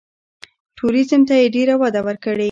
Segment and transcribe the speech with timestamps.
[0.77, 2.39] ټوریزم ته یې ډېره وده ورکړې.